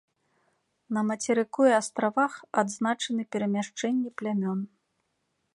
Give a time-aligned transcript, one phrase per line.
[0.97, 4.59] На мацерыку і астравах адзначаны перамяшчэнні плямён.